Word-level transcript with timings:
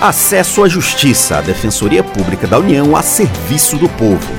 Acesso 0.00 0.62
à 0.62 0.68
Justiça, 0.68 1.38
a 1.38 1.40
Defensoria 1.40 2.04
Pública 2.04 2.46
da 2.46 2.56
União 2.56 2.94
a 2.94 3.02
serviço 3.02 3.76
do 3.76 3.88
povo. 3.88 4.32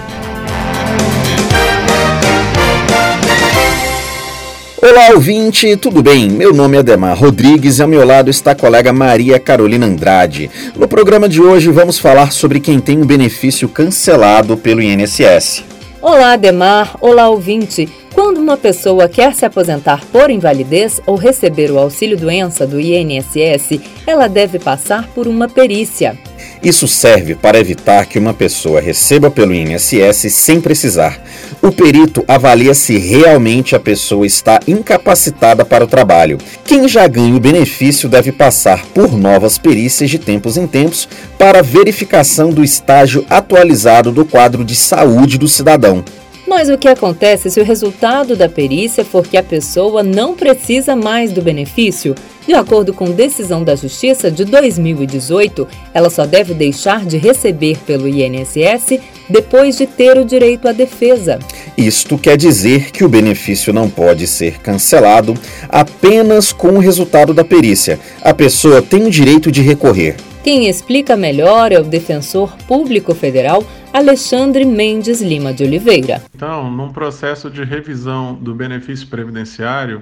Olá, 4.82 5.10
ouvinte, 5.14 5.76
tudo 5.76 6.02
bem? 6.02 6.30
Meu 6.30 6.54
nome 6.54 6.78
é 6.78 6.80
Ademar 6.80 7.18
Rodrigues 7.18 7.78
e 7.78 7.82
ao 7.82 7.90
meu 7.90 8.06
lado 8.06 8.30
está 8.30 8.52
a 8.52 8.56
colega 8.56 8.94
Maria 8.94 9.38
Carolina 9.38 9.86
Andrade. 9.86 10.50
No 10.78 10.88
programa 10.88 11.28
de 11.28 11.42
hoje 11.42 11.70
vamos 11.70 12.00
falar 12.00 12.32
sobre 12.32 12.62
quem 12.62 12.80
tem 12.80 12.98
um 12.98 13.06
benefício 13.06 13.68
cancelado 13.68 14.56
pelo 14.56 14.82
INSS. 14.82 15.66
Olá, 16.02 16.32
Ademar. 16.32 16.96
Olá, 17.02 17.28
ouvinte. 17.28 17.90
Quando 18.22 18.40
uma 18.40 18.58
pessoa 18.58 19.08
quer 19.08 19.34
se 19.34 19.46
aposentar 19.46 20.04
por 20.12 20.30
invalidez 20.30 21.00
ou 21.06 21.16
receber 21.16 21.72
o 21.72 21.80
auxílio-doença 21.80 22.68
do 22.68 22.78
INSS, 22.78 23.80
ela 24.06 24.28
deve 24.28 24.60
passar 24.60 25.08
por 25.16 25.26
uma 25.26 25.48
perícia. 25.48 26.18
Isso 26.62 26.86
serve 26.86 27.34
para 27.34 27.58
evitar 27.58 28.06
que 28.08 28.20
uma 28.20 28.34
pessoa 28.34 28.82
receba 28.82 29.32
pelo 29.32 29.54
INSS 29.54 30.34
sem 30.34 30.60
precisar. 30.60 31.18
O 31.62 31.72
perito 31.72 32.22
avalia 32.28 32.74
se 32.74 32.98
realmente 32.98 33.74
a 33.74 33.80
pessoa 33.80 34.28
está 34.28 34.60
incapacitada 34.68 35.64
para 35.64 35.86
o 35.86 35.88
trabalho. 35.88 36.38
Quem 36.66 36.90
já 36.90 37.08
ganha 37.08 37.34
o 37.34 37.40
benefício 37.40 38.10
deve 38.10 38.34
passar 38.34 38.86
por 38.88 39.18
novas 39.18 39.58
perícias 39.58 40.10
de 40.10 40.20
tempos 40.20 40.58
em 40.58 40.68
tempos 40.68 41.08
para 41.38 41.64
verificação 41.64 42.50
do 42.50 42.66
estágio 42.66 43.26
atualizado 43.30 44.12
do 44.12 44.26
quadro 44.26 44.66
de 44.66 44.76
saúde 44.76 45.38
do 45.38 45.48
cidadão. 45.48 46.04
Mas 46.50 46.68
o 46.68 46.80
que 46.80 46.88
acontece 46.88 47.52
se 47.52 47.60
o 47.60 47.64
resultado 47.64 48.36
da 48.36 48.50
perícia 48.50 49.06
for 49.06 49.26
que 49.26 49.38
a 49.38 49.44
pessoa 49.44 50.02
não 50.02 50.34
precisa 50.34 50.96
mais 50.96 51.32
do 51.32 51.44
benefício? 51.44 52.16
De 52.48 52.56
acordo 52.56 52.92
com 52.92 53.12
decisão 53.12 53.64
da 53.64 53.76
Justiça 53.76 54.32
de 54.32 54.46
2018, 54.46 55.68
ela 55.94 56.10
só 56.10 56.26
deve 56.26 56.56
deixar 56.56 57.06
de 57.06 57.20
receber 57.20 57.78
pelo 57.86 58.08
INSS 58.08 59.00
depois 59.30 59.78
de 59.78 59.86
ter 59.86 60.18
o 60.18 60.26
direito 60.26 60.68
à 60.68 60.72
defesa. 60.72 61.38
Isto 61.78 62.18
quer 62.18 62.36
dizer 62.36 62.90
que 62.90 63.06
o 63.06 63.10
benefício 63.10 63.72
não 63.72 63.88
pode 63.88 64.26
ser 64.26 64.58
cancelado 64.58 65.36
apenas 65.70 66.52
com 66.52 66.70
o 66.70 66.80
resultado 66.80 67.32
da 67.32 67.46
perícia. 67.46 68.00
A 68.24 68.34
pessoa 68.34 68.82
tem 68.82 69.06
o 69.06 69.12
direito 69.12 69.52
de 69.52 69.62
recorrer. 69.62 70.16
Quem 70.44 70.70
explica 70.70 71.18
melhor 71.18 71.74
é 71.74 71.80
o 71.80 71.84
defensor 71.84 72.56
público 72.66 73.14
federal 73.14 73.62
Alexandre 73.92 74.64
Mendes 74.64 75.22
Lima 75.22 75.54
de 75.54 75.66
Oliveira. 75.66 76.24
Então, 76.34 76.72
num 76.72 76.94
processo 76.94 77.50
de 77.50 77.66
revisão 77.66 78.36
do 78.36 78.56
benefício 78.56 79.06
previdenciário, 79.08 80.02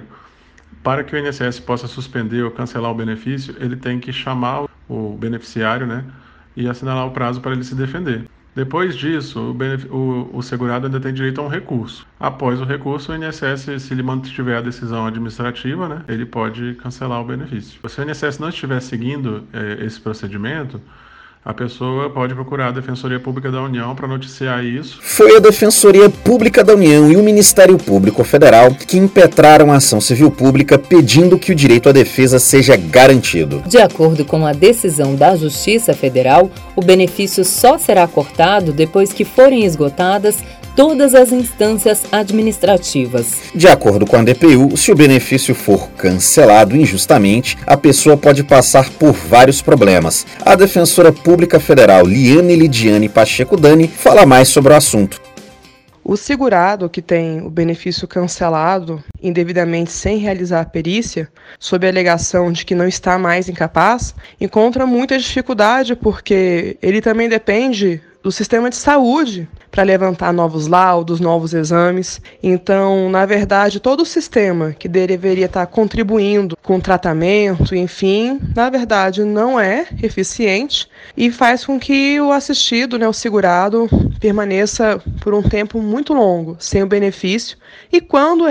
para 0.82 1.02
que 1.02 1.14
o 1.14 1.18
INSS 1.18 1.58
possa 1.58 1.88
suspender 1.88 2.44
ou 2.44 2.52
cancelar 2.52 2.92
o 2.92 2.94
benefício, 2.94 3.56
ele 3.58 3.74
tem 3.74 3.98
que 3.98 4.12
chamar 4.12 4.66
o 4.88 5.16
beneficiário 5.18 5.86
né, 5.86 6.04
e 6.56 6.68
assinalar 6.68 7.08
o 7.08 7.10
prazo 7.10 7.40
para 7.40 7.52
ele 7.52 7.64
se 7.64 7.74
defender. 7.74 8.24
Depois 8.58 8.96
disso, 8.96 9.38
o, 9.38 9.96
o, 9.96 10.38
o, 10.38 10.42
segurado 10.42 10.86
ainda 10.86 10.98
tem 10.98 11.14
direito 11.14 11.40
a 11.40 11.44
um 11.44 11.48
recurso. 11.48 12.04
Após 12.18 12.60
o 12.60 12.64
recurso, 12.64 13.12
o 13.12 13.14
INSS, 13.14 13.80
se 13.80 13.94
ele 13.94 14.02
mantiver 14.02 14.58
a 14.58 14.60
decisão 14.60 15.06
administrativa, 15.06 15.88
né, 15.88 16.04
ele 16.08 16.26
pode 16.26 16.74
cancelar 16.74 17.20
o 17.20 17.24
benefício. 17.24 17.78
Se 17.88 18.00
o 18.00 18.02
INSS 18.02 18.40
não 18.40 18.48
estiver 18.48 18.80
seguindo 18.82 19.46
é, 19.52 19.84
esse 19.84 20.00
procedimento, 20.00 20.80
a 21.44 21.54
pessoa 21.54 22.10
pode 22.10 22.34
procurar 22.34 22.68
a 22.68 22.72
Defensoria 22.72 23.18
Pública 23.18 23.50
da 23.50 23.62
União 23.62 23.94
para 23.94 24.06
noticiar 24.06 24.64
isso. 24.64 24.98
Foi 25.00 25.36
a 25.36 25.40
Defensoria 25.40 26.10
Pública 26.10 26.62
da 26.62 26.74
União 26.74 27.10
e 27.10 27.16
o 27.16 27.22
Ministério 27.22 27.78
Público 27.78 28.22
Federal 28.24 28.74
que 28.74 28.98
impetraram 28.98 29.72
a 29.72 29.76
ação 29.76 30.00
civil 30.00 30.30
pública 30.30 30.78
pedindo 30.78 31.38
que 31.38 31.52
o 31.52 31.54
direito 31.54 31.88
à 31.88 31.92
defesa 31.92 32.38
seja 32.38 32.76
garantido. 32.76 33.62
De 33.66 33.78
acordo 33.78 34.24
com 34.24 34.46
a 34.46 34.52
decisão 34.52 35.14
da 35.14 35.36
Justiça 35.36 35.94
Federal, 35.94 36.50
o 36.76 36.82
benefício 36.82 37.44
só 37.44 37.78
será 37.78 38.06
cortado 38.06 38.72
depois 38.72 39.12
que 39.12 39.24
forem 39.24 39.64
esgotadas 39.64 40.42
todas 40.78 41.12
as 41.12 41.32
instâncias 41.32 42.04
administrativas. 42.12 43.50
De 43.52 43.66
acordo 43.66 44.06
com 44.06 44.14
a 44.14 44.22
DPU, 44.22 44.76
se 44.76 44.92
o 44.92 44.94
benefício 44.94 45.52
for 45.52 45.90
cancelado 45.96 46.76
injustamente, 46.76 47.58
a 47.66 47.76
pessoa 47.76 48.16
pode 48.16 48.44
passar 48.44 48.88
por 48.90 49.12
vários 49.12 49.60
problemas. 49.60 50.24
A 50.46 50.54
defensora 50.54 51.12
pública 51.12 51.58
federal 51.58 52.06
Liane 52.06 52.54
Lidiane 52.54 53.08
Pacheco 53.08 53.56
Dani 53.56 53.88
fala 53.88 54.24
mais 54.24 54.50
sobre 54.50 54.72
o 54.72 54.76
assunto. 54.76 55.20
O 56.04 56.16
segurado 56.16 56.88
que 56.88 57.02
tem 57.02 57.40
o 57.40 57.50
benefício 57.50 58.06
cancelado 58.06 59.02
indevidamente 59.22 59.90
sem 59.90 60.18
realizar 60.18 60.60
a 60.60 60.64
perícia, 60.64 61.28
sob 61.58 61.86
a 61.86 61.90
alegação 61.90 62.52
de 62.52 62.64
que 62.64 62.74
não 62.74 62.86
está 62.86 63.18
mais 63.18 63.48
incapaz, 63.48 64.14
encontra 64.40 64.86
muita 64.86 65.18
dificuldade 65.18 65.96
porque 65.96 66.76
ele 66.82 67.00
também 67.00 67.28
depende 67.28 68.00
do 68.22 68.32
sistema 68.32 68.68
de 68.68 68.76
saúde 68.76 69.48
para 69.70 69.82
levantar 69.82 70.32
novos 70.32 70.66
laudos, 70.66 71.20
novos 71.20 71.54
exames. 71.54 72.20
Então, 72.42 73.08
na 73.08 73.24
verdade, 73.24 73.80
todo 73.80 74.00
o 74.00 74.06
sistema 74.06 74.74
que 74.76 74.88
deveria 74.88 75.46
estar 75.46 75.66
contribuindo 75.66 76.56
com 76.62 76.80
tratamento, 76.80 77.74
enfim, 77.74 78.40
na 78.54 78.68
verdade 78.70 79.24
não 79.24 79.58
é 79.58 79.86
eficiente 80.02 80.88
e 81.16 81.30
faz 81.30 81.64
com 81.64 81.78
que 81.78 82.20
o 82.20 82.32
assistido, 82.32 82.98
né, 82.98 83.06
o 83.06 83.12
segurado, 83.12 83.88
permaneça 84.18 85.00
por 85.20 85.32
um 85.32 85.42
tempo 85.42 85.80
muito 85.80 86.12
longo 86.12 86.56
sem 86.58 86.82
o 86.82 86.86
benefício 86.86 87.56
e 87.92 88.00
quando 88.00 88.46
é 88.46 88.50